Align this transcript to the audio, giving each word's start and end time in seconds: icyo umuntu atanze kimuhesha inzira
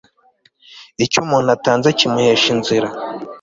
icyo 1.03 1.17
umuntu 1.25 1.49
atanze 1.57 1.87
kimuhesha 1.97 2.47
inzira 2.55 2.87